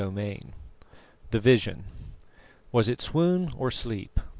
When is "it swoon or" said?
2.89-3.69